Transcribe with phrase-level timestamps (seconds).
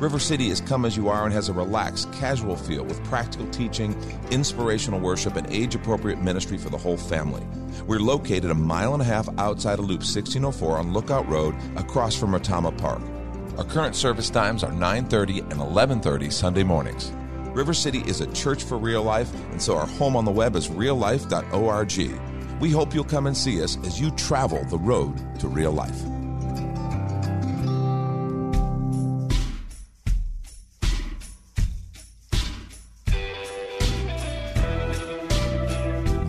[0.00, 3.46] River City is come as you are and has a relaxed, casual feel with practical
[3.50, 3.96] teaching,
[4.32, 7.46] inspirational worship, and age appropriate ministry for the whole family.
[7.86, 12.16] We're located a mile and a half outside of Loop 1604 on Lookout Road across
[12.16, 13.02] from Retama Park.
[13.56, 17.12] Our current service times are 9:30 and 11:30 Sunday mornings.
[17.52, 20.56] River City is a church for real life, and so our home on the web
[20.56, 22.20] is reallife.org.
[22.60, 26.02] We hope you'll come and see us as you travel the road to real life.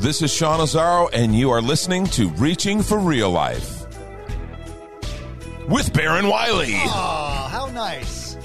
[0.05, 3.87] This is Sean Azaro, and you are listening to Reaching for Real Life
[5.67, 6.75] with Baron Wiley.
[6.75, 8.35] Oh, how nice.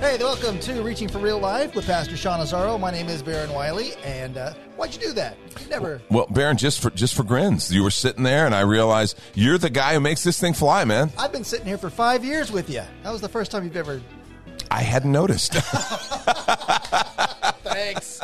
[0.00, 2.78] Hey, welcome to Reaching for Real Life with Pastor Sean Azaro.
[2.78, 5.38] My name is Baron Wiley, and uh, why'd you do that?
[5.58, 6.02] You never.
[6.10, 9.56] Well, Baron, just for just for grins, you were sitting there, and I realized you're
[9.56, 11.10] the guy who makes this thing fly, man.
[11.16, 12.82] I've been sitting here for five years with you.
[13.04, 14.02] That was the first time you've ever.
[14.74, 15.52] I hadn't noticed.
[17.64, 18.20] Thanks.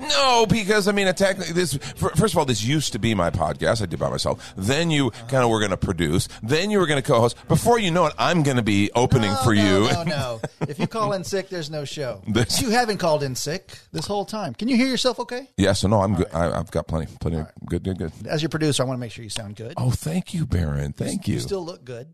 [0.00, 3.82] no, because I mean, technically, this first of all, this used to be my podcast.
[3.82, 4.52] I did by myself.
[4.56, 6.28] Then you kind of were going to produce.
[6.42, 7.36] Then you were going to co-host.
[7.48, 9.92] Before you know it, I'm going to be opening No, for no, you.
[9.92, 10.40] No, no.
[10.68, 12.22] If you call in sick, there's no show.
[12.28, 14.54] This- You haven't called in sick this whole time.
[14.54, 15.48] Can you hear yourself okay?
[15.56, 16.26] yeah, so no, I'm good.
[16.32, 17.38] I, I've got plenty, plenty.
[17.38, 18.12] Of, good, good, good.
[18.26, 19.74] As your producer, I want to make sure you sound good.
[19.76, 20.92] Oh, thank you, Baron.
[20.92, 21.34] Thank you.
[21.34, 22.12] You still look good.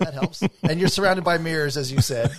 [0.00, 0.42] That helps.
[0.62, 2.30] and you're surrounded by mirrors, as you said,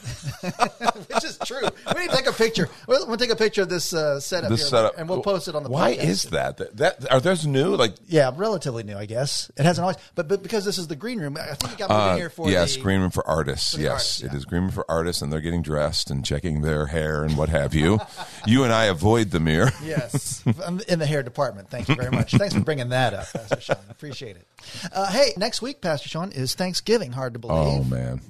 [1.07, 1.61] which is true.
[1.93, 2.69] We need to take a picture.
[2.87, 5.47] We'll, we'll take a picture of this uh, setup this here, setup, and we'll post
[5.47, 5.69] it on the.
[5.69, 6.03] Why podcast.
[6.03, 6.57] is that?
[6.57, 6.77] that?
[6.77, 7.75] That are those new?
[7.75, 9.51] Like, Yeah, relatively new, I guess.
[9.57, 11.89] It hasn't always, but but because this is the green room, I think it got
[11.89, 13.73] moved in uh, here for yes, the, green room for artists.
[13.73, 14.35] the yes, artists, yeah.
[14.35, 17.49] is green room for artists, and they're getting dressed and checking their hair and what
[17.49, 17.99] have you.
[18.45, 19.71] you and I avoid the mirror.
[19.81, 21.69] Yes, I'm in the hair department.
[21.69, 22.31] Thank you very much.
[22.31, 23.77] Thanks for bringing that up, Pastor Sean.
[23.89, 24.47] Appreciate it.
[24.93, 27.11] Uh, hey, next week, Pastor Sean, is Thanksgiving.
[27.11, 27.81] Hard to believe.
[27.81, 28.21] Oh man.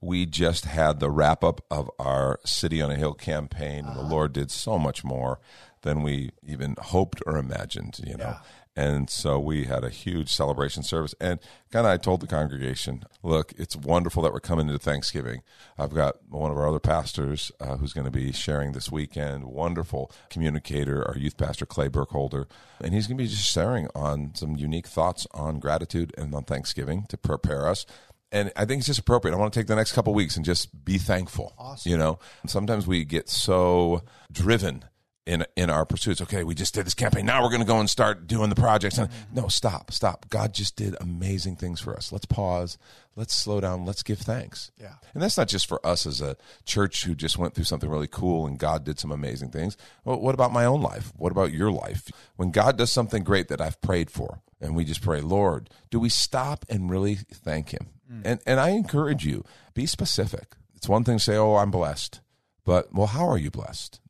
[0.00, 4.02] We just had the wrap up of our City on a Hill campaign, and the
[4.02, 5.40] Lord did so much more
[5.82, 8.24] than we even hoped or imagined, you know.
[8.24, 8.38] Yeah.
[8.76, 11.14] And so we had a huge celebration service.
[11.20, 11.38] And
[11.70, 15.42] kind of, I told the congregation, look, it's wonderful that we're coming into Thanksgiving.
[15.78, 19.44] I've got one of our other pastors uh, who's going to be sharing this weekend,
[19.44, 22.48] wonderful communicator, our youth pastor, Clay Burkholder.
[22.80, 26.42] And he's going to be just sharing on some unique thoughts on gratitude and on
[26.42, 27.86] Thanksgiving to prepare us
[28.34, 29.32] and I think it's just appropriate.
[29.32, 31.54] I want to take the next couple weeks and just be thankful.
[31.56, 31.90] Awesome.
[31.90, 34.84] You know, sometimes we get so driven
[35.24, 36.20] in in our pursuits.
[36.20, 37.26] Okay, we just did this campaign.
[37.26, 38.98] Now we're going to go and start doing the projects.
[38.98, 39.36] And mm-hmm.
[39.36, 40.28] no, stop, stop.
[40.30, 42.10] God just did amazing things for us.
[42.10, 42.76] Let's pause.
[43.14, 43.86] Let's slow down.
[43.86, 44.72] Let's give thanks.
[44.80, 44.94] Yeah.
[45.14, 48.08] And that's not just for us as a church who just went through something really
[48.08, 49.76] cool and God did some amazing things.
[50.04, 51.12] Well, what about my own life?
[51.16, 52.10] What about your life?
[52.34, 56.00] When God does something great that I've prayed for, and we just pray, Lord, do
[56.00, 57.90] we stop and really thank Him?
[58.24, 59.44] And and I encourage you,
[59.74, 60.54] be specific.
[60.74, 62.20] It's one thing to say, "Oh, I'm blessed,"
[62.64, 64.00] but well, how are you blessed?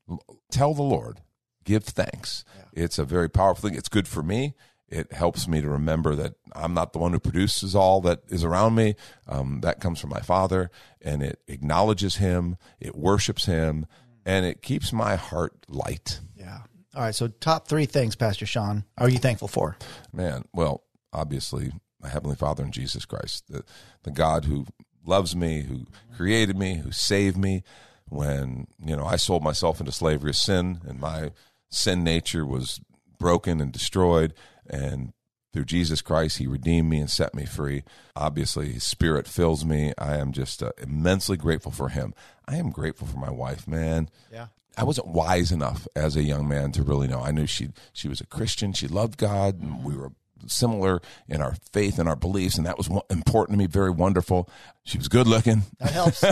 [0.51, 1.21] Tell the Lord,
[1.65, 2.45] give thanks.
[2.73, 3.79] It's a very powerful thing.
[3.79, 4.55] It's good for me.
[4.89, 8.45] It helps me to remember that I'm not the one who produces all that is
[8.45, 8.97] around me.
[9.27, 13.87] Um, that comes from my Father, and it acknowledges Him, it worships Him,
[14.27, 16.21] and it keeps my heart light.
[16.37, 16.61] Yeah.
[16.95, 17.15] All right.
[17.15, 19.77] So, top three things, Pastor Sean, are you thankful for?
[20.13, 21.73] Man, well, obviously,
[22.05, 23.65] my Heavenly Father in Jesus Christ, the,
[24.03, 24.67] the God who
[25.07, 27.63] loves me, who created me, who saved me
[28.09, 31.33] when, you know, I sold myself into slavery of sin and my
[31.71, 32.81] sin nature was
[33.19, 34.35] broken and destroyed.
[34.69, 35.15] And
[35.53, 37.85] through Jesus Christ, He redeemed me and set me free.
[38.15, 39.95] Obviously, His Spirit fills me.
[39.97, 42.13] I am just uh, immensely grateful for Him.
[42.47, 44.11] I am grateful for my wife, man.
[44.31, 44.49] Yeah.
[44.77, 47.21] I wasn't wise enough as a young man to really know.
[47.23, 48.73] I knew she she was a Christian.
[48.73, 50.11] She loved God, and we were
[50.51, 53.67] similar in our faith and our beliefs, and that was important to me.
[53.67, 54.49] Very wonderful.
[54.85, 56.25] She was good looking, That helps.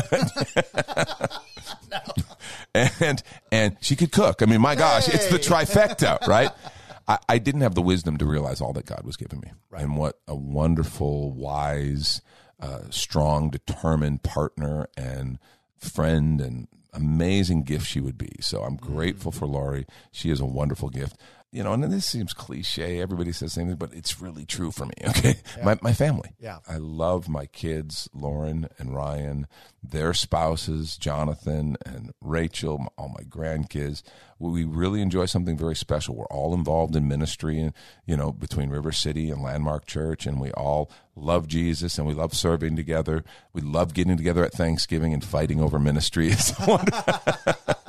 [2.74, 4.42] and and she could cook.
[4.42, 6.50] I mean, my gosh, it's the trifecta, right?
[7.08, 9.96] I, I didn't have the wisdom to realize all that God was giving me, and
[9.96, 12.22] what a wonderful, wise,
[12.60, 15.38] uh, strong, determined partner and
[15.78, 18.32] friend and amazing gift she would be.
[18.40, 19.86] So I'm grateful for Laurie.
[20.12, 21.16] She is a wonderful gift.
[21.52, 22.98] You know, and this seems cliche.
[23.00, 24.94] Everybody says the same thing, but it's really true for me.
[25.12, 26.30] Okay, my my family.
[26.40, 26.58] Yeah.
[26.66, 29.46] I love my kids, Lauren and Ryan,
[29.82, 34.02] their spouses, Jonathan and Rachel, all my grandkids.
[34.38, 36.16] We really enjoy something very special.
[36.16, 37.74] We're all involved in ministry, and
[38.06, 42.14] you know, between River City and Landmark Church, and we all love Jesus and we
[42.14, 43.24] love serving together.
[43.52, 46.28] We love getting together at Thanksgiving and fighting over ministry.
[46.32, 47.14] It's wonderful.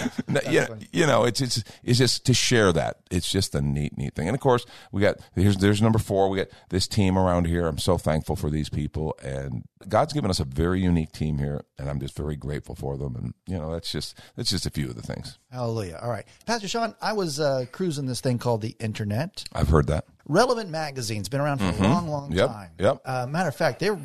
[0.28, 2.98] No, yeah, you know, it's it's it's just to share that.
[3.10, 4.28] It's just a neat, neat thing.
[4.28, 6.28] And of course, we got here's there's number four.
[6.28, 7.66] We got this team around here.
[7.66, 11.64] I'm so thankful for these people, and God's given us a very unique team here,
[11.78, 13.14] and I'm just very grateful for them.
[13.14, 15.98] And you know, that's just that's just a few of the things Hallelujah.
[16.02, 16.26] All right.
[16.44, 19.44] Pastor Sean, I was uh, cruising this thing called the internet.
[19.52, 20.06] I've heard that.
[20.28, 22.38] Relevant magazine's been around for a long, long Mm-hmm.
[22.38, 22.70] Yep, time.
[22.80, 23.00] yep.
[23.04, 23.98] Uh, matter of fact, they were,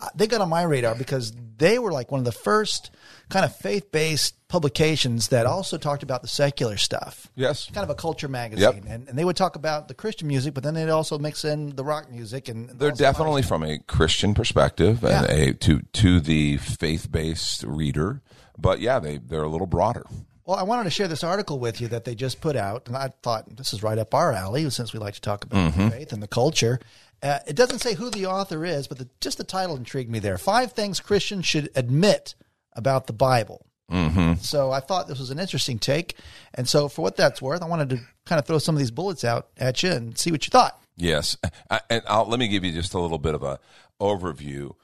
[0.00, 2.92] uh, they got on my radar because they were like one of the first
[3.28, 7.28] kind of faith based publications that also talked about the secular stuff.
[7.34, 7.68] Yes.
[7.72, 8.84] kind of a culture magazine, Yep.
[8.88, 11.74] and, and they would talk about the Christian music, but then they'd also mix in
[11.74, 16.58] the rock music and They're definitely from a Christian perspective and a to to the
[16.58, 18.22] faith based reader,
[18.56, 20.04] but yeah, they they're a little broader.
[20.46, 22.96] Well, I wanted to share this article with you that they just put out, and
[22.96, 26.12] I thought this is right up our alley since we like to talk about faith
[26.12, 26.80] and the culture.
[27.22, 30.18] Uh, it doesn't say who the author is, but the, just the title intrigued me
[30.18, 30.36] there.
[30.36, 32.34] Five things Christians should admit
[32.74, 33.64] about the Bible.
[33.90, 34.34] Mm-hmm.
[34.40, 36.16] So I thought this was an interesting take.
[36.54, 38.90] And so, for what that's worth, I wanted to kind of throw some of these
[38.90, 40.80] bullets out at you and see what you thought.
[40.96, 41.36] Yes,
[41.70, 43.58] I, and I'll, let me give you just a little bit of a
[44.00, 44.74] overview,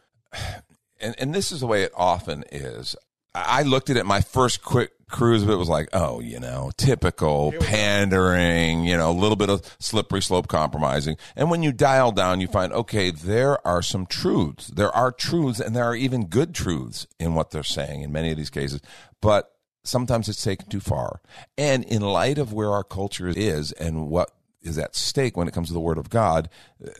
[1.00, 2.96] and and this is the way it often is.
[3.34, 6.70] I looked at it my first quick cruise of it was like, oh, you know,
[6.76, 11.16] typical pandering, you know, a little bit of slippery slope compromising.
[11.36, 14.68] And when you dial down, you find, okay, there are some truths.
[14.68, 18.30] There are truths, and there are even good truths in what they're saying in many
[18.30, 18.80] of these cases.
[19.20, 19.52] But
[19.84, 21.20] sometimes it's taken too far.
[21.58, 24.30] And in light of where our culture is and what
[24.62, 26.48] is at stake when it comes to the Word of God,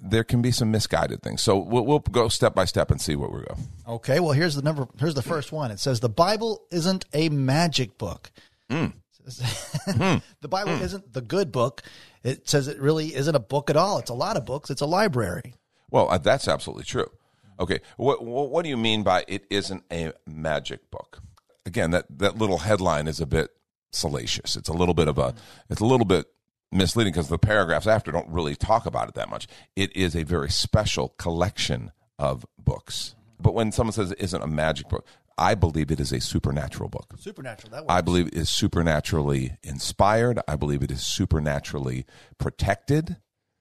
[0.03, 1.43] there can be some misguided things.
[1.43, 3.57] So we'll, we'll go step by step and see where we go.
[3.95, 4.87] Okay, well, here's the number.
[4.99, 5.71] Here's the first one.
[5.71, 8.31] It says the Bible isn't a magic book.
[8.71, 8.93] Mm.
[10.41, 11.83] The Bible isn't the good book.
[12.23, 13.99] It says it really isn't a book at all.
[13.99, 14.71] It's a lot of books.
[14.71, 15.55] It's a library.
[15.91, 17.11] Well, uh, that's absolutely true.
[17.59, 21.21] Okay, what, what what do you mean by it isn't a magic book?
[21.67, 23.51] Again, that that little headline is a bit
[23.93, 24.57] salacious.
[24.57, 25.35] It's a little bit of a
[25.69, 26.27] it's a little bit
[26.73, 29.47] misleading because the paragraphs after don't really talk about it that much.
[29.77, 33.15] It is a very special collection of books.
[33.41, 35.07] But when someone says it isn't a magic book,
[35.39, 37.15] I believe it is a supernatural book.
[37.19, 37.73] Supernatural.
[37.73, 40.39] That I believe it is supernaturally inspired.
[40.47, 42.05] I believe it is supernaturally
[42.37, 43.17] protected,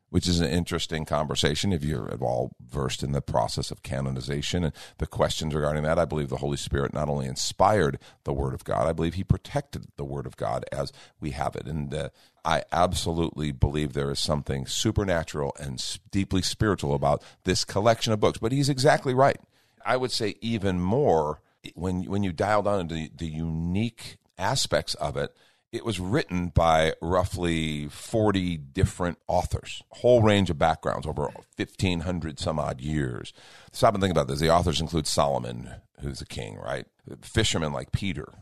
[0.10, 4.64] which is an interesting conversation if you're at all versed in the process of canonization
[4.64, 6.00] and the questions regarding that.
[6.00, 9.24] I believe the Holy Spirit not only inspired the Word of God, I believe He
[9.24, 11.66] protected the Word of God as we have it.
[11.66, 12.10] And uh,
[12.44, 18.40] I absolutely believe there is something supernatural and deeply spiritual about this collection of books.
[18.40, 19.40] But He's exactly right.
[19.86, 21.42] I would say even more
[21.76, 25.36] when when you dial down into the, the unique aspects of it.
[25.72, 31.24] It was written by roughly 40 different authors, whole range of backgrounds over
[31.58, 33.34] 1,500 some odd years.
[33.72, 34.40] Stop and think about this.
[34.40, 35.70] The authors include Solomon,
[36.02, 36.88] who's a king, right?
[37.22, 38.34] Fishermen like Peter.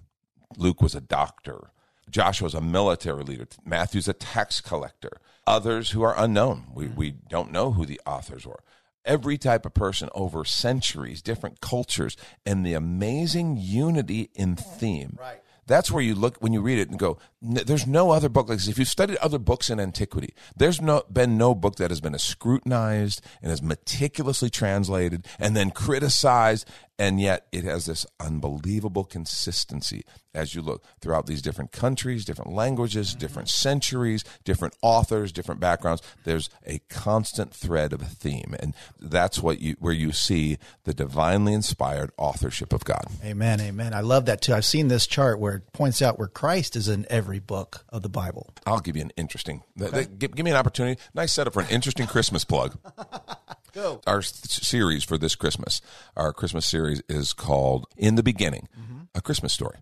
[0.56, 1.72] Luke was a doctor.
[2.10, 3.48] Joshua's a military leader.
[3.66, 5.20] Matthew's a tax collector.
[5.46, 6.68] Others who are unknown.
[6.74, 6.96] We, hmm.
[6.96, 8.64] we don't know who the authors were
[9.08, 15.18] every type of person over centuries, different cultures, and the amazing unity in theme.
[15.20, 15.42] Right.
[15.68, 18.58] That's where you look when you read it and go, there's no other book like
[18.58, 18.68] this.
[18.68, 22.16] If you've studied other books in antiquity, there's no been no book that has been
[22.16, 26.68] as scrutinized and as meticulously translated and then criticized,
[27.00, 32.54] and yet it has this unbelievable consistency as you look throughout these different countries, different
[32.54, 36.02] languages, different centuries, different authors, different backgrounds.
[36.24, 40.94] There's a constant thread of a theme, and that's what you where you see the
[40.94, 43.06] divinely inspired authorship of God.
[43.24, 43.60] Amen.
[43.60, 43.94] Amen.
[43.94, 44.54] I love that too.
[44.54, 48.04] I've seen this chart where it points out where Christ is in every book of
[48.04, 48.52] the Bible.
[48.66, 49.64] I'll give you an interesting.
[49.78, 51.02] th- give, give me an opportunity.
[51.14, 52.78] Nice setup for an interesting Christmas plug.
[53.74, 54.02] Go.
[54.08, 55.82] Our series for this Christmas,
[56.16, 58.68] our Christmas series is called "In the Beginning,"
[59.14, 59.80] a Christmas story.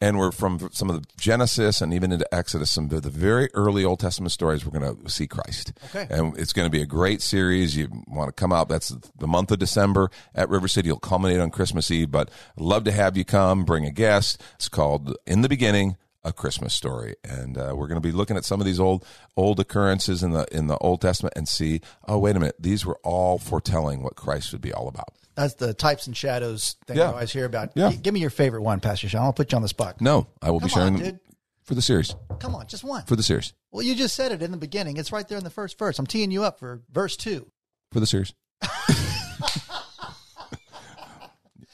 [0.00, 3.48] and we're from some of the Genesis and even into Exodus, some of the very
[3.54, 4.66] early Old Testament stories.
[4.66, 6.08] We're going to see Christ, Okay.
[6.10, 7.76] and it's going to be a great series.
[7.76, 8.68] You want to come out?
[8.68, 10.88] That's the month of December at River City.
[10.88, 13.64] It'll culminate on Christmas Eve, but I'd love to have you come.
[13.64, 14.42] Bring a guest.
[14.56, 15.96] It's called In the Beginning.
[16.28, 19.04] A Christmas story, and uh, we're going to be looking at some of these old
[19.36, 21.80] old occurrences in the in the Old Testament and see.
[22.08, 22.56] Oh, wait a minute!
[22.58, 25.10] These were all foretelling what Christ would be all about.
[25.36, 27.08] That's the types and shadows thing Yeah.
[27.08, 27.70] you always hear about.
[27.76, 27.90] Yeah.
[27.92, 29.22] G- Give me your favorite one, Pastor Sean.
[29.22, 30.00] I'll put you on the spot.
[30.00, 31.20] No, I will Come be sharing on, dude.
[31.62, 32.12] for the series.
[32.40, 33.04] Come on, just one.
[33.04, 33.52] For the series.
[33.70, 34.96] Well, you just said it in the beginning.
[34.96, 35.98] It's right there in the first verse.
[36.00, 37.46] I'm teeing you up for verse two.
[37.92, 38.34] For the series.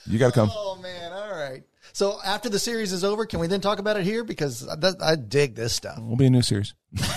[0.07, 0.51] you got to come.
[0.53, 1.02] Oh man!
[2.01, 2.23] All right.
[2.25, 4.25] So after the series is over, can we then talk about it here?
[4.25, 5.99] Because that, I dig this stuff.
[6.01, 6.75] We'll be a new series.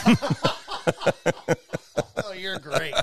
[2.23, 2.93] Oh, you're great.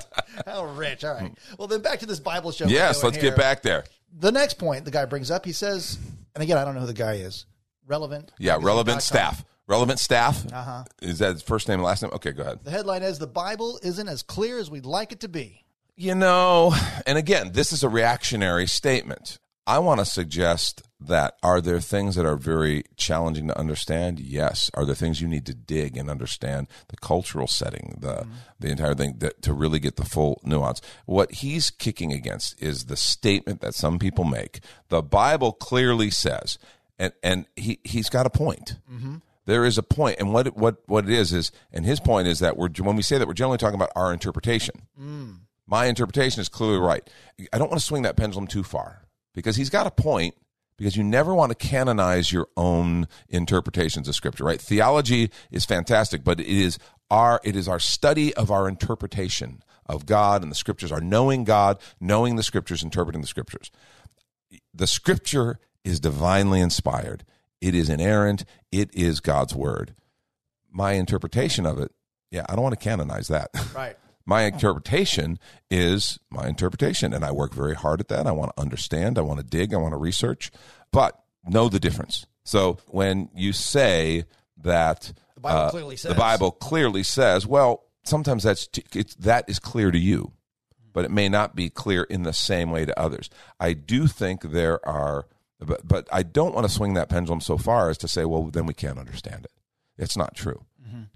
[0.45, 1.03] How rich.
[1.03, 1.31] All right.
[1.57, 2.65] Well, then back to this Bible show.
[2.65, 3.31] Yes, let's here.
[3.31, 3.83] get back there.
[4.19, 5.97] The next point the guy brings up, he says,
[6.35, 7.45] and again, I don't know who the guy is.
[7.85, 8.31] Relevant.
[8.37, 9.43] Yeah, relevant staff.
[9.67, 10.45] Relevant staff.
[10.51, 10.83] Uh-huh.
[11.01, 12.11] Is that his first name and last name?
[12.13, 12.59] Okay, go ahead.
[12.63, 15.65] The headline is The Bible isn't as clear as we'd like it to be.
[15.95, 16.75] You know,
[17.05, 19.39] and again, this is a reactionary statement.
[19.65, 24.19] I want to suggest that are there things that are very challenging to understand?
[24.19, 24.69] Yes.
[24.73, 28.31] Are there things you need to dig and understand the cultural setting, the mm-hmm.
[28.59, 30.81] the entire thing that, to really get the full nuance?
[31.05, 34.59] What he's kicking against is the statement that some people make.
[34.89, 36.57] The Bible clearly says,
[36.99, 38.77] and and he he's got a point.
[38.91, 39.17] Mm-hmm.
[39.45, 42.27] There is a point, and what it- what what it is is, and his point
[42.27, 45.37] is that we're when we say that we're generally talking about our interpretation mm.
[45.65, 47.09] my interpretation is clearly right.
[47.51, 49.03] I don't want to swing that pendulum too far
[49.33, 50.35] because he's got a point
[50.77, 54.59] because you never want to canonize your own interpretations of scripture, right?
[54.59, 56.79] Theology is fantastic, but it is
[57.11, 61.43] our it is our study of our interpretation of God and the scriptures, our knowing
[61.43, 63.71] God, knowing the scriptures, interpreting the scriptures.
[64.73, 67.23] The scripture is divinely inspired.
[67.61, 68.45] It is inerrant.
[68.71, 69.95] It is God's word.
[70.71, 71.91] My interpretation of it,
[72.31, 73.51] yeah, I don't want to canonize that.
[73.75, 73.97] Right.
[74.25, 75.37] My interpretation
[75.69, 78.27] is my interpretation and i work very hard at that.
[78.27, 80.51] I want to understand i want to dig i want to research
[80.91, 82.25] but know the difference.
[82.45, 84.25] So when you say
[84.57, 86.09] that The Bible uh, clearly says.
[86.13, 90.31] the bible clearly says well sometimes that's t- it's, that is clear to you
[90.93, 93.27] but it may not be clear in the same way to others.
[93.59, 95.25] I do think there are
[95.59, 98.43] but, but i don't want to swing that pendulum so far as to say well
[98.43, 99.51] then we can't understand it.
[99.97, 100.65] It's not true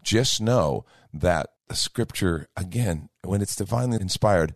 [0.03, 4.55] just know that the scripture again when it's divinely inspired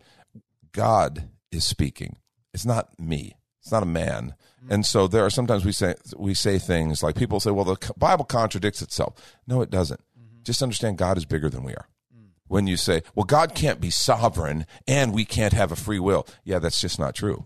[0.72, 2.16] god is speaking.
[2.52, 3.36] It's not me.
[3.60, 4.34] It's not a man.
[4.64, 4.74] Mm.
[4.74, 7.92] And so there are sometimes we say we say things like people say well the
[7.96, 9.14] bible contradicts itself.
[9.46, 10.00] No it doesn't.
[10.00, 10.42] Mm-hmm.
[10.42, 11.88] Just understand god is bigger than we are.
[12.14, 12.30] Mm.
[12.48, 16.26] When you say well god can't be sovereign and we can't have a free will
[16.44, 17.44] yeah that's just not true.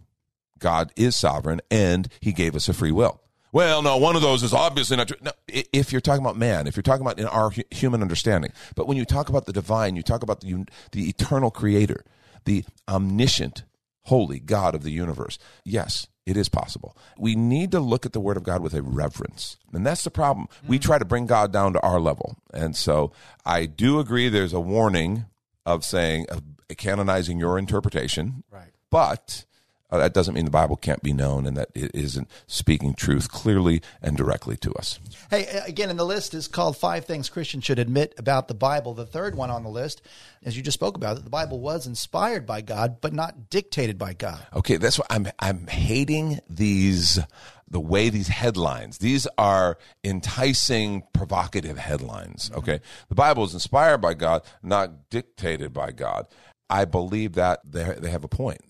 [0.58, 3.20] God is sovereign and he gave us a free will.
[3.56, 5.16] Well, no, one of those is obviously not true.
[5.22, 8.86] No, if you're talking about man, if you're talking about in our human understanding, but
[8.86, 12.04] when you talk about the divine, you talk about the, the eternal creator,
[12.44, 13.64] the omniscient,
[14.02, 15.38] holy God of the universe.
[15.64, 16.98] Yes, it is possible.
[17.16, 19.56] We need to look at the word of God with a reverence.
[19.72, 20.48] And that's the problem.
[20.68, 20.84] We mm-hmm.
[20.84, 22.36] try to bring God down to our level.
[22.52, 23.10] And so
[23.46, 25.24] I do agree there's a warning
[25.64, 26.42] of saying, of
[26.76, 28.44] canonizing your interpretation.
[28.50, 28.68] Right.
[28.90, 29.46] But
[29.90, 33.30] uh, that doesn't mean the Bible can't be known and that it isn't speaking truth
[33.30, 34.98] clearly and directly to us.
[35.30, 38.54] Hey, uh, again, in the list is called Five Things Christians Should Admit About the
[38.54, 38.94] Bible.
[38.94, 40.02] The third one on the list,
[40.42, 43.98] as you just spoke about, it, the Bible was inspired by God, but not dictated
[43.98, 44.44] by God.
[44.54, 47.20] Okay, that's what I'm I'm hating these
[47.68, 48.98] the way these headlines.
[48.98, 52.80] These are enticing provocative headlines, okay?
[53.08, 56.28] The Bible is inspired by God, not dictated by God.
[56.70, 58.60] I believe that they they have a point.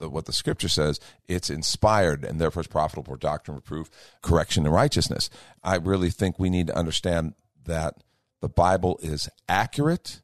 [0.00, 3.90] The, what the scripture says, it's inspired and therefore it's profitable for doctrine, reproof,
[4.22, 5.30] correction, and righteousness.
[5.62, 8.02] I really think we need to understand that
[8.40, 10.22] the Bible is accurate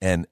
[0.00, 0.26] and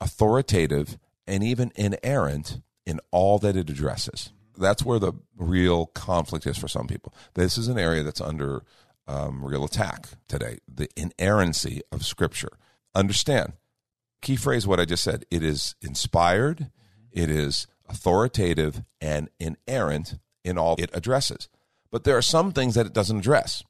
[0.00, 4.32] authoritative and even inerrant in all that it addresses.
[4.58, 7.14] That's where the real conflict is for some people.
[7.34, 8.64] This is an area that's under
[9.06, 12.58] um, real attack today the inerrancy of Scripture.
[12.94, 13.54] Understand,
[14.20, 16.70] key phrase what I just said it is inspired,
[17.10, 21.48] it is authoritative, and inerrant in all it addresses.
[21.90, 23.62] But there are some things that it doesn't address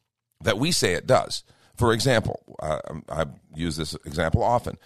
[0.42, 1.44] that we say it does.
[1.76, 4.78] For example, uh, I use this example often.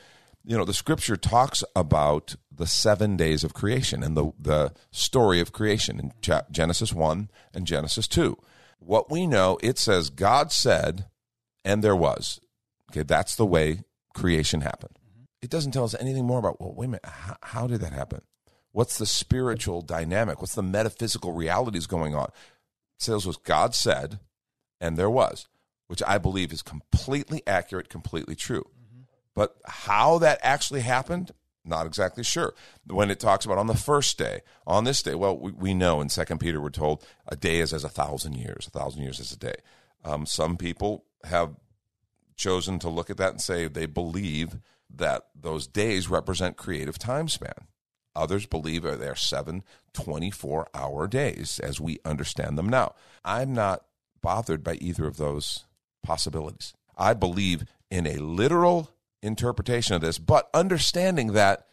[0.45, 5.41] You know, the scripture talks about the seven days of creation and the, the story
[5.41, 6.13] of creation in
[6.51, 8.39] Genesis 1 and Genesis 2.
[8.79, 11.07] What we know, it says, God said,
[11.65, 12.41] and there was.
[12.91, 13.81] Okay, that's the way
[14.15, 14.99] creation happened.
[15.43, 17.93] It doesn't tell us anything more about, well, wait a minute, how, how did that
[17.93, 18.23] happen?
[18.77, 20.43] What's the spiritual dynamic?
[20.43, 22.31] What's the metaphysical realities going on?
[22.99, 24.21] Says was God said,
[24.83, 25.49] and there was,
[25.87, 28.67] which I believe is completely accurate, completely true.
[29.35, 31.31] But how that actually happened,
[31.65, 32.53] not exactly sure.
[32.87, 36.03] When it talks about on the first day, on this day, well, we, we know
[36.03, 39.19] in Second Peter we're told a day is as a thousand years, a thousand years
[39.19, 39.57] is a day.
[40.05, 41.57] Um, some people have
[42.37, 44.59] chosen to look at that and say they believe
[44.95, 47.69] that those days represent creative time span.
[48.17, 52.95] Others believe they're seven 24 hour days as we understand them now.
[53.25, 53.85] I'm not
[54.23, 55.65] bothered by either of those
[56.03, 56.75] possibilities.
[56.97, 58.91] I believe in a literal
[59.23, 61.67] interpretation of this, but understanding that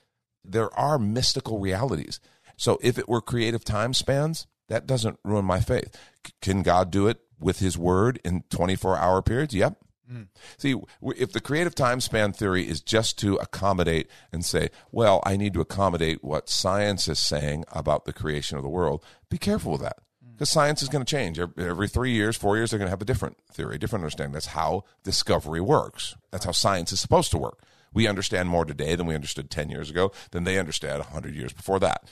[0.44, 2.20] there are mystical realities.
[2.58, 5.96] So if it were creative time spans, that doesn't ruin my faith.
[6.26, 9.54] C- can God do it with his word in 24 hour periods?
[9.54, 9.78] Yep.
[10.12, 10.28] Mm.
[10.58, 10.76] See,
[11.16, 15.54] if the creative time span theory is just to accommodate and say, well, I need
[15.54, 19.82] to accommodate what science is saying about the creation of the world, be careful with
[19.82, 19.98] that.
[20.34, 20.54] Because mm.
[20.54, 21.40] science is going to change.
[21.40, 24.34] Every three years, four years, they're going to have a different theory, different understanding.
[24.34, 26.16] That's how discovery works.
[26.32, 27.64] That's how science is supposed to work.
[27.94, 31.54] We understand more today than we understood 10 years ago, than they understood 100 years
[31.54, 32.10] before that.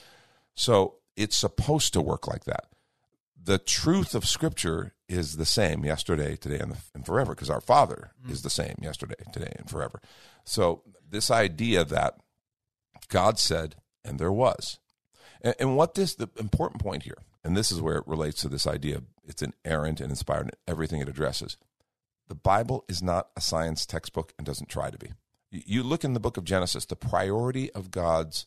[0.54, 2.66] So it's supposed to work like that
[3.44, 7.60] the truth of Scripture is the same yesterday, today, and, the, and forever, because our
[7.60, 8.30] Father mm.
[8.30, 10.00] is the same yesterday, today, and forever.
[10.44, 12.18] So, this idea that
[13.08, 14.78] God said, and there was.
[15.42, 18.48] And, and what this, the important point here, and this is where it relates to
[18.48, 21.56] this idea it's inerrant and inspired in everything it addresses.
[22.28, 25.12] The Bible is not a science textbook and doesn't try to be.
[25.50, 28.46] You look in the book of Genesis, the priority of God's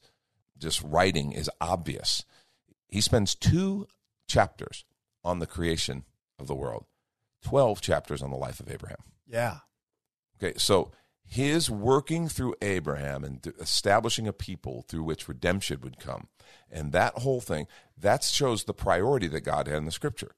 [0.57, 2.25] just writing is obvious.
[2.89, 3.87] He spends two
[4.27, 4.85] chapters
[5.23, 6.03] on the creation
[6.39, 6.85] of the world,
[7.43, 9.03] 12 chapters on the life of Abraham.
[9.27, 9.59] Yeah.
[10.37, 10.91] Okay, so
[11.25, 16.27] his working through Abraham and establishing a people through which redemption would come,
[16.69, 17.67] and that whole thing,
[17.97, 20.35] that shows the priority that God had in the scripture.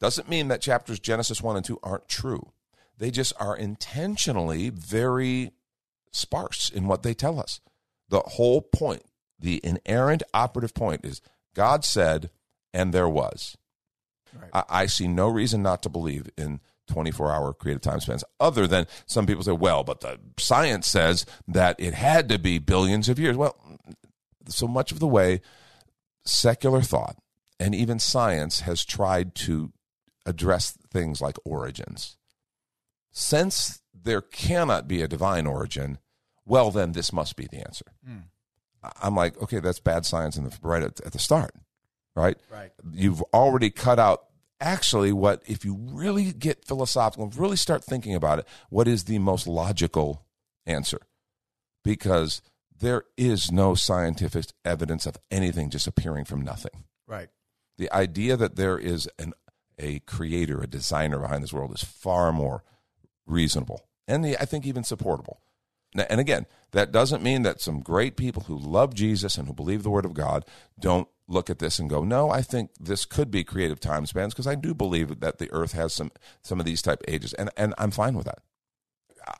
[0.00, 2.52] Doesn't mean that chapters Genesis 1 and 2 aren't true.
[2.96, 5.52] They just are intentionally very
[6.12, 7.60] sparse in what they tell us.
[8.08, 9.02] The whole point,
[9.38, 11.20] the inerrant operative point is
[11.54, 12.30] God said,
[12.74, 13.56] and there was.
[14.38, 14.50] Right.
[14.52, 18.66] I, I, see no reason not to believe in 24 hour creative time spans, other
[18.66, 23.08] than some people say, well, but the science says that it had to be billions
[23.08, 23.36] of years.
[23.36, 23.56] Well,
[24.48, 25.40] so much of the way
[26.24, 27.16] secular thought
[27.60, 29.72] and even science has tried to
[30.26, 32.16] address things like origins.
[33.12, 35.98] Since there cannot be a divine origin,
[36.44, 37.86] well, then this must be the answer.
[38.06, 38.24] Mm.
[39.00, 41.54] I'm like, okay, that's bad science in the, right at, at the start
[42.14, 42.36] right?
[42.50, 42.72] Right.
[42.92, 44.24] You've already cut out
[44.60, 49.04] actually what if you really get philosophical and really start thinking about it, what is
[49.04, 50.24] the most logical
[50.66, 51.00] answer?
[51.82, 52.40] Because
[52.76, 56.84] there is no scientific evidence of anything just appearing from nothing.
[57.06, 57.28] Right.
[57.78, 59.34] The idea that there is an
[59.76, 62.62] a creator, a designer behind this world is far more
[63.26, 65.40] reasonable and I think even supportable.
[65.94, 69.54] Now, And again, that doesn't mean that some great people who love Jesus and who
[69.54, 70.44] believe the Word of God
[70.78, 74.34] don't look at this and go, no, I think this could be creative time spans
[74.34, 76.10] because I do believe that the Earth has some
[76.42, 78.40] some of these type ages, and and I'm fine with that.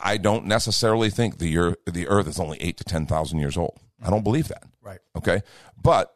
[0.01, 3.57] I don't necessarily think the Earth the Earth is only eight to ten thousand years
[3.57, 3.79] old.
[4.03, 4.65] I don't believe that.
[4.83, 5.01] Right.
[5.17, 5.43] Okay.
[5.81, 6.15] But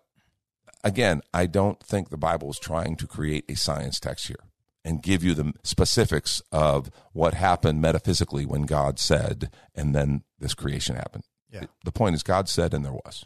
[0.84, 4.44] again, I don't think the Bible is trying to create a science text here
[4.84, 10.54] and give you the specifics of what happened metaphysically when God said, and then this
[10.54, 11.24] creation happened.
[11.50, 11.64] Yeah.
[11.84, 13.24] The point is, God said, and there was.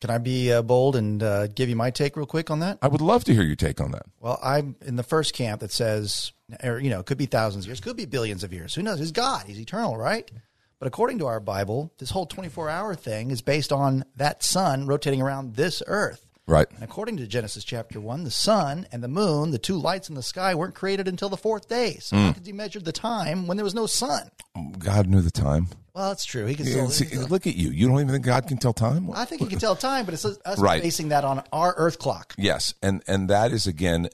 [0.00, 2.78] Can I be uh, bold and uh, give you my take real quick on that?
[2.80, 4.06] I would love to hear your take on that.
[4.18, 6.32] Well, I'm in the first camp that says,
[6.64, 8.74] or, you know, it could be thousands of years, could be billions of years.
[8.74, 8.98] Who knows?
[8.98, 9.44] He's God.
[9.46, 10.30] He's eternal, right?
[10.78, 14.86] But according to our Bible, this whole 24 hour thing is based on that sun
[14.86, 16.26] rotating around this earth.
[16.50, 16.66] Right.
[16.74, 20.16] And according to Genesis chapter 1, the sun and the moon, the two lights in
[20.16, 21.98] the sky, weren't created until the fourth day.
[22.00, 22.26] So mm.
[22.26, 24.30] how could you measure the time when there was no sun?
[24.78, 25.68] God knew the time.
[25.94, 26.46] Well, that's true.
[26.46, 27.70] He can yeah, see, look at you.
[27.70, 29.10] You don't even think God can tell time?
[29.12, 30.82] I think he can tell time, but it's us right.
[30.82, 32.34] basing that on our earth clock.
[32.36, 32.74] Yes.
[32.82, 34.08] And and that is again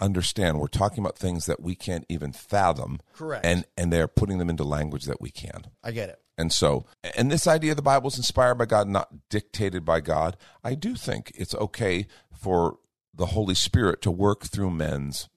[0.00, 3.00] understand we're talking about things that we can't even fathom.
[3.14, 3.44] Correct.
[3.44, 5.66] And and they're putting them into language that we can.
[5.82, 6.20] I get it.
[6.36, 10.36] And so, and this idea the Bible is inspired by God, not dictated by God,
[10.62, 12.78] I do think it's okay for
[13.12, 15.28] the Holy Spirit to work through men's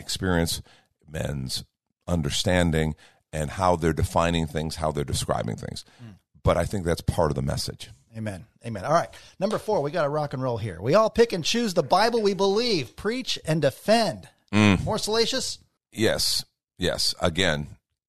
[0.00, 0.60] experience,
[1.08, 1.64] men's
[2.08, 2.96] understanding,
[3.32, 5.84] and how they're defining things, how they're describing things.
[6.02, 6.16] Mm.
[6.42, 7.90] But I think that's part of the message.
[8.16, 8.44] Amen.
[8.64, 8.84] Amen.
[8.84, 9.08] All right.
[9.38, 10.80] Number four, we got to rock and roll here.
[10.80, 14.28] We all pick and choose the Bible we believe, preach and defend.
[14.52, 14.84] Mm.
[14.84, 15.58] More salacious?
[15.92, 16.44] Yes.
[16.78, 17.14] Yes.
[17.20, 17.68] Again,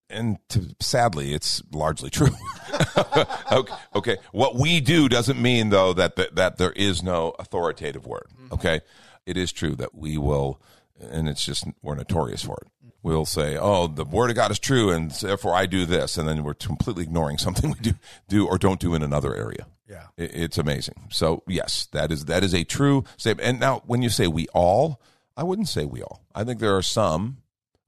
[0.09, 2.29] and to, sadly, it's largely true.
[3.51, 8.05] okay, okay, What we do doesn't mean though that, that that there is no authoritative
[8.05, 8.27] word.
[8.35, 8.53] Mm-hmm.
[8.53, 8.81] Okay,
[9.25, 10.61] it is true that we will,
[10.99, 12.67] and it's just we're notorious for it.
[13.03, 16.27] We'll say, "Oh, the word of God is true, and therefore I do this," and
[16.27, 17.93] then we're completely ignoring something we do
[18.27, 19.67] do or don't do in another area.
[19.87, 20.07] Yeah.
[20.17, 21.07] It- it's amazing.
[21.11, 23.47] So yes, that is that is a true statement.
[23.47, 24.99] And now, when you say we all,
[25.37, 26.23] I wouldn't say we all.
[26.33, 27.37] I think there are some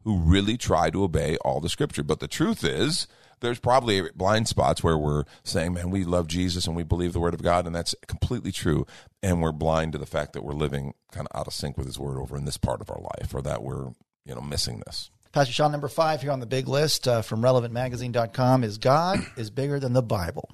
[0.03, 3.07] who really try to obey all the scripture, but the truth is.
[3.41, 7.19] There's probably blind spots where we're saying, man, we love Jesus and we believe the
[7.19, 8.87] word of God, and that's completely true.
[9.21, 11.85] And we're blind to the fact that we're living kind of out of sync with
[11.85, 13.89] his word over in this part of our life, or that we're,
[14.25, 15.09] you know, missing this.
[15.31, 19.49] Pastor Sean, number five here on the big list uh, from relevantmagazine.com is God is
[19.49, 20.49] bigger than the Bible.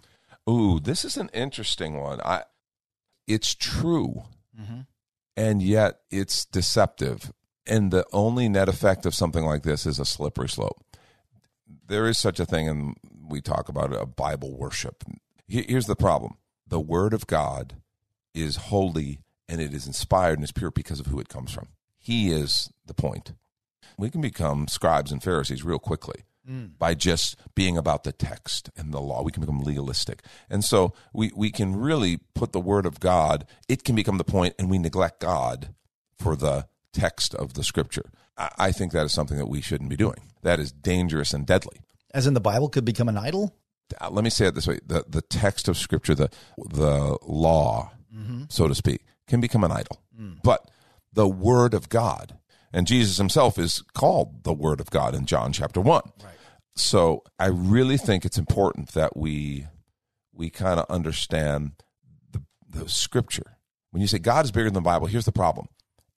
[0.50, 2.20] Ooh, this is an interesting one.
[2.22, 2.44] I,
[3.28, 4.24] it's true,
[5.38, 7.32] and yet it's deceptive.
[7.68, 10.84] And the only net effect of something like this is a slippery slope.
[11.88, 12.98] There is such a thing, and
[13.30, 15.04] we talk about it, a Bible worship.
[15.48, 17.76] Here's the problem: the Word of God
[18.34, 21.68] is holy, and it is inspired and is pure because of who it comes from.
[22.00, 23.34] He is the point.
[23.98, 26.72] We can become scribes and Pharisees real quickly mm.
[26.78, 29.24] by just being about the text and the law.
[29.24, 30.24] We can become legalistic.
[30.50, 34.24] And so we, we can really put the word of God, it can become the
[34.24, 35.74] point, and we neglect God
[36.18, 38.12] for the text of the scripture.
[38.38, 40.22] I, I think that is something that we shouldn't be doing.
[40.42, 41.82] That is dangerous and deadly.
[42.14, 43.56] As in the Bible could become an idol?
[44.00, 47.92] Uh, Let me say it this way the, the text of scripture, the, the law,
[48.14, 48.44] mm-hmm.
[48.50, 50.02] so to speak, can become an idol.
[50.20, 50.40] Mm.
[50.44, 50.70] But
[51.14, 52.38] the word of God,
[52.74, 56.02] and Jesus himself is called the word of God in John chapter 1.
[56.24, 56.34] Right.
[56.76, 59.68] So I really think it's important that we
[60.34, 61.74] we kind of understand
[62.32, 63.58] the the scripture.
[63.92, 65.68] When you say God is bigger than the Bible, here's the problem.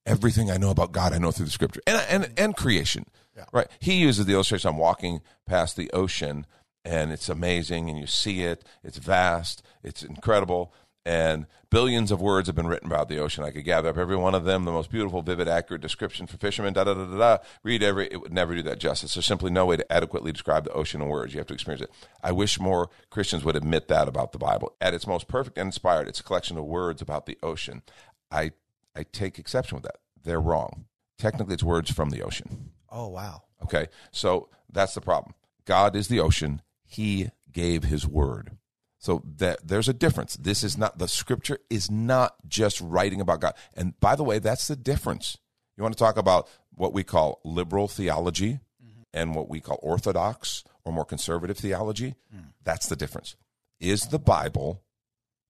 [0.06, 3.06] Everything I know about God, I know through the scripture and and and creation.
[3.52, 3.66] Right?
[3.80, 6.46] He uses the illustration I'm walking past the ocean
[6.84, 10.72] and it's amazing and you see it, it's vast, it's incredible
[11.04, 13.44] and billions of words have been written about the ocean.
[13.44, 16.36] I could gather up every one of them, the most beautiful, vivid, accurate description for
[16.36, 16.72] fishermen.
[16.72, 17.38] Da da da da da.
[17.62, 18.06] Read every.
[18.06, 19.14] It would never do that justice.
[19.14, 21.34] There's simply no way to adequately describe the ocean in words.
[21.34, 21.90] You have to experience it.
[22.22, 24.74] I wish more Christians would admit that about the Bible.
[24.80, 27.82] At its most perfect and inspired, it's a collection of words about the ocean.
[28.30, 28.52] I
[28.96, 29.96] I take exception with that.
[30.22, 30.86] They're wrong.
[31.18, 32.70] Technically, it's words from the ocean.
[32.90, 33.42] Oh, wow.
[33.62, 35.34] Okay, so that's the problem.
[35.64, 36.62] God is the ocean.
[36.84, 38.56] He gave His word.
[39.04, 40.34] So that there's a difference.
[40.36, 43.52] This is not the scripture is not just writing about God.
[43.76, 45.36] And by the way, that's the difference.
[45.76, 49.02] You want to talk about what we call liberal theology mm-hmm.
[49.12, 52.14] and what we call orthodox or more conservative theology?
[52.34, 52.54] Mm.
[52.62, 53.36] That's the difference.
[53.78, 54.80] Is the Bible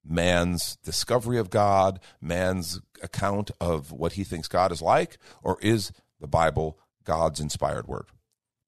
[0.04, 5.92] man's discovery of God, man's account of what he thinks God is like, or is
[6.18, 8.06] the Bible God's inspired word?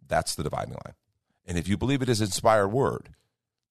[0.06, 0.94] That's the dividing line.
[1.44, 3.08] And if you believe it is inspired word,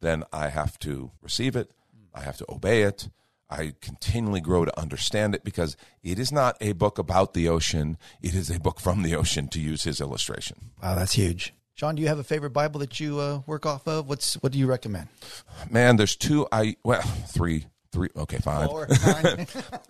[0.06, 1.72] then I have to receive it,
[2.13, 3.10] I have to obey it.
[3.50, 7.98] I continually grow to understand it because it is not a book about the ocean.
[8.22, 10.72] It is a book from the ocean, to use his illustration.
[10.82, 11.54] Wow, that's huge.
[11.76, 14.08] Sean, do you have a favorite Bible that you uh, work off of?
[14.08, 15.10] What's What do you recommend?
[15.70, 16.48] Man, there's two.
[16.52, 18.10] I well, three, three.
[18.15, 18.70] Okay, five.
[18.70, 18.88] Four,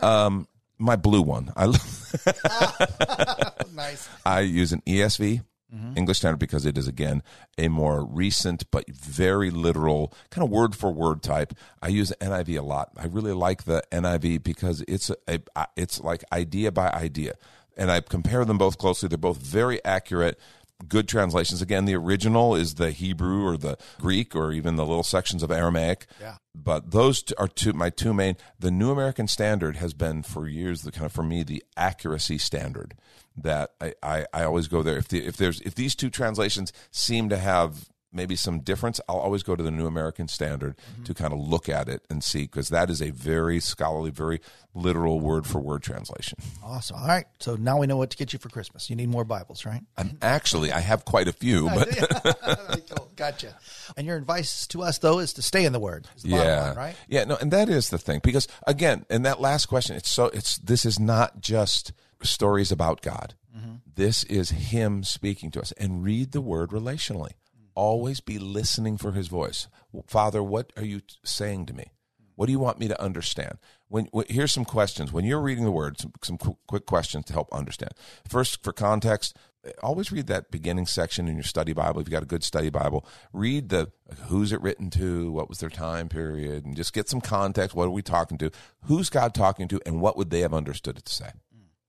[0.01, 0.47] nine.
[0.77, 1.53] My blue one.
[1.55, 1.67] I
[3.73, 4.09] nice.
[4.25, 5.43] I use an ESV,
[5.75, 5.97] Mm-hmm.
[5.97, 7.21] English Standard, because it is again
[7.57, 11.53] a more recent but very literal kind of word for word type.
[11.81, 12.91] I use NIV a lot.
[12.97, 17.33] I really like the NIV because it's a, a it's like idea by idea,
[17.75, 19.09] and I compare them both closely.
[19.09, 20.39] They're both very accurate.
[20.87, 21.61] Good translations.
[21.61, 25.51] Again, the original is the Hebrew or the Greek or even the little sections of
[25.51, 26.05] Aramaic.
[26.19, 26.35] Yeah.
[26.53, 28.35] But those are two my two main.
[28.59, 32.37] The New American Standard has been for years the kind of for me the accuracy
[32.37, 32.95] standard
[33.37, 34.97] that I, I, I always go there.
[34.97, 39.17] If the, if there's if these two translations seem to have maybe some difference, I'll
[39.17, 41.23] always go to the New American Standard to mm-hmm.
[41.23, 44.39] kind of look at it and see because that is a very scholarly, very
[44.73, 46.39] literal word for word translation.
[46.63, 46.97] Awesome.
[46.97, 47.25] All right.
[47.39, 48.89] So now we know what to get you for Christmas.
[48.89, 49.81] You need more Bibles, right?
[49.97, 53.11] And actually, I have quite a few, but cool.
[53.15, 53.55] Gotcha.
[53.95, 56.07] And your advice to us, though, is to stay in the Word.
[56.21, 56.95] the yeah, line, right?
[57.07, 60.25] yeah, no, and that is the thing because again, in that last question, it's so
[60.27, 63.35] it's this is not just stories about God.
[63.55, 63.75] Mm-hmm.
[63.95, 67.31] This is Him speaking to us, and read the Word relationally.
[67.75, 69.67] Always be listening for His voice.
[70.07, 71.91] Father, what are you saying to me?
[72.35, 73.57] What do you want me to understand?
[73.87, 75.13] When, when here's some questions.
[75.13, 77.91] When you're reading the Word, some, some qu- quick questions to help understand.
[78.27, 79.37] First, for context,
[79.81, 82.01] always read that beginning section in your study Bible.
[82.01, 83.91] If you've got a good study Bible, read the
[84.27, 87.75] who's it written to, what was their time period, and just get some context.
[87.75, 88.51] What are we talking to?
[88.83, 91.29] Who's God talking to, and what would they have understood it to say?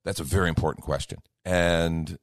[0.04, 1.18] That's a very important question.
[1.44, 2.18] And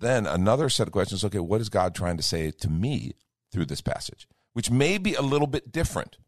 [0.00, 3.12] then another set of questions okay, what is God trying to say to me
[3.52, 4.26] through this passage?
[4.52, 6.18] Which may be a little bit different.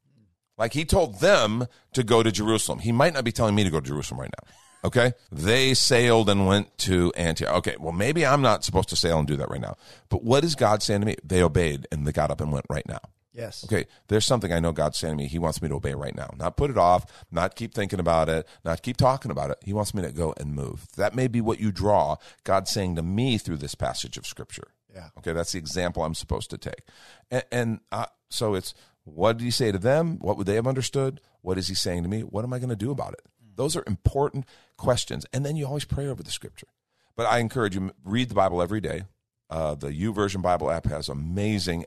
[0.57, 2.79] Like he told them to go to Jerusalem.
[2.79, 4.49] He might not be telling me to go to Jerusalem right now.
[4.85, 5.13] Okay.
[5.31, 7.55] They sailed and went to Antioch.
[7.59, 7.77] Okay.
[7.79, 9.77] Well, maybe I'm not supposed to sail and do that right now.
[10.09, 11.17] But what is God saying to me?
[11.25, 13.01] They obeyed and they got up and went right now.
[13.35, 13.65] Yes.
[13.65, 13.87] Okay.
[14.09, 15.27] There's something I know God's saying to me.
[15.27, 16.31] He wants me to obey right now.
[16.37, 19.59] Not put it off, not keep thinking about it, not keep talking about it.
[19.65, 20.87] He wants me to go and move.
[20.97, 24.69] That may be what you draw God's saying to me through this passage of scripture.
[24.95, 25.09] Yeah.
[25.19, 25.33] Okay.
[25.33, 26.83] That's the example I'm supposed to take.
[27.31, 30.19] And, and uh, so it's what did he say to them?
[30.19, 31.21] What would they have understood?
[31.41, 32.21] What is he saying to me?
[32.21, 33.23] What am I going to do about it?
[33.57, 35.27] Those are important questions.
[35.33, 36.69] And then you always pray over the scripture.
[37.17, 39.05] But I encourage you, read the Bible every day.
[39.51, 41.85] Uh, the YouVersion Bible app has amazing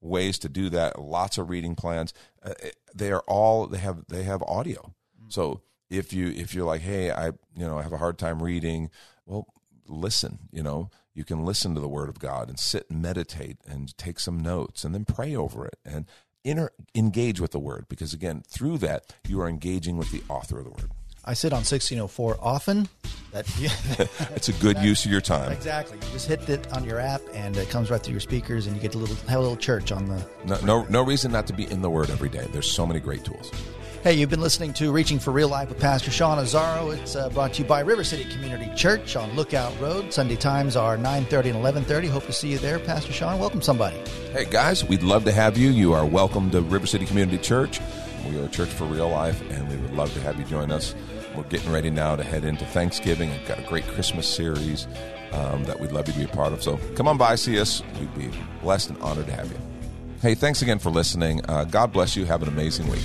[0.00, 0.98] ways to do that.
[0.98, 2.12] Lots of reading plans.
[2.42, 2.54] Uh,
[2.94, 4.04] they are all they have.
[4.08, 4.94] They have audio.
[5.28, 8.42] So if you if you're like, hey, I you know I have a hard time
[8.42, 8.90] reading,
[9.26, 9.46] well,
[9.86, 10.38] listen.
[10.52, 13.96] You know, you can listen to the Word of God and sit and meditate and
[13.98, 16.06] take some notes and then pray over it and
[16.44, 20.58] inter- engage with the Word because again, through that you are engaging with the author
[20.58, 20.90] of the Word.
[21.28, 22.88] I sit on 1604 often.
[23.32, 23.68] That yeah,
[24.34, 25.52] it's a good use of your time.
[25.52, 25.98] Exactly.
[25.98, 28.74] You just hit it on your app, and it comes right through your speakers, and
[28.74, 30.26] you get a little have a little church on the.
[30.46, 32.48] No, no, no reason not to be in the Word every day.
[32.50, 33.52] There's so many great tools.
[34.02, 36.96] Hey, you've been listening to Reaching for Real Life with Pastor Sean Azaro.
[36.96, 40.14] It's uh, brought to you by River City Community Church on Lookout Road.
[40.14, 42.08] Sunday times are 9.30 and 11.30.
[42.08, 43.38] Hope to see you there, Pastor Sean.
[43.38, 43.98] Welcome somebody.
[44.32, 45.68] Hey, guys, we'd love to have you.
[45.68, 47.80] You are welcome to River City Community Church.
[48.28, 50.70] We are a church for real life, and we would love to have you join
[50.70, 50.94] us.
[51.38, 53.30] We're getting ready now to head into Thanksgiving.
[53.30, 54.88] We've got a great Christmas series
[55.30, 56.64] um, that we'd love you to be a part of.
[56.64, 57.80] So come on by, see us.
[58.00, 59.58] We'd be blessed and honored to have you.
[60.20, 61.40] Hey, thanks again for listening.
[61.48, 62.24] Uh, God bless you.
[62.24, 63.04] Have an amazing week.